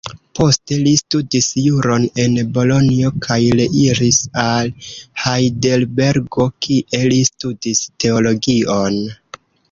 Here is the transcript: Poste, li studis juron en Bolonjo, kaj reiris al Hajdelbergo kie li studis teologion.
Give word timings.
Poste, 0.37 0.75
li 0.85 0.91
studis 0.99 1.47
juron 1.63 2.05
en 2.23 2.37
Bolonjo, 2.55 3.11
kaj 3.25 3.37
reiris 3.59 4.17
al 4.43 4.71
Hajdelbergo 5.25 6.47
kie 6.67 7.03
li 7.13 7.19
studis 7.31 7.83
teologion. 8.05 8.99